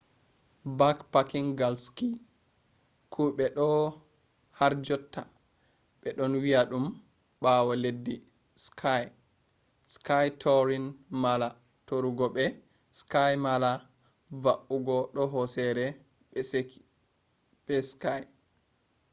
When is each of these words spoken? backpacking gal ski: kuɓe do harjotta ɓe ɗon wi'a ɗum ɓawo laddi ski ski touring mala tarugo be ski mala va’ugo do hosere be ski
backpacking 0.77 1.49
gal 1.59 1.75
ski: 1.85 2.07
kuɓe 3.13 3.45
do 3.57 3.67
harjotta 4.59 5.21
ɓe 5.99 6.09
ɗon 6.17 6.33
wi'a 6.43 6.61
ɗum 6.69 6.85
ɓawo 7.41 7.71
laddi 7.83 8.15
ski 8.65 8.99
ski 9.93 10.19
touring 10.41 10.87
mala 11.23 11.47
tarugo 11.87 12.25
be 12.35 12.45
ski 12.99 13.27
mala 13.45 13.71
va’ugo 14.43 14.97
do 15.15 15.21
hosere 15.33 15.85
be 17.65 17.75
ski 17.91 18.21